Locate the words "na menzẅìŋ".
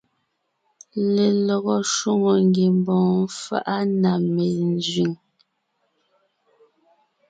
4.01-5.13